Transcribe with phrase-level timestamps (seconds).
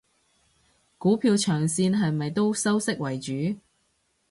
[0.97, 3.31] 股票長線係咪都收息為主？